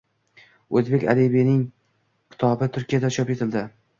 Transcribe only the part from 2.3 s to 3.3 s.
kitobi Turkiyada